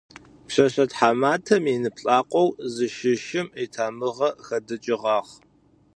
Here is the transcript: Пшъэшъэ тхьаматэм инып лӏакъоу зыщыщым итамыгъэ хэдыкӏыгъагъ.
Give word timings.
Пшъэшъэ 0.47 0.85
тхьаматэм 0.89 1.63
инып 1.73 1.95
лӏакъоу 2.03 2.49
зыщыщым 2.73 3.47
итамыгъэ 3.63 4.29
хэдыкӏыгъагъ. 4.45 5.33